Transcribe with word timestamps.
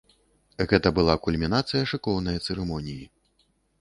Гэта 0.69 0.87
была 0.99 1.15
кульмінацыя 1.27 1.83
шыкоўнае 1.91 2.35
цырымоніі. 2.45 3.05